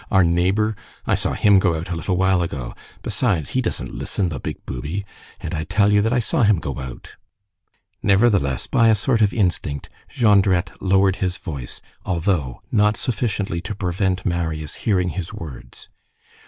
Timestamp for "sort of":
8.95-9.31